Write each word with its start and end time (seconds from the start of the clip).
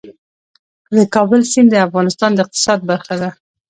د 0.95 0.97
کابل 1.15 1.41
سیند 1.51 1.69
د 1.71 1.75
افغانستان 1.87 2.31
د 2.33 2.39
اقتصاد 2.45 2.79
برخه 2.89 3.15
ده. 3.21 3.29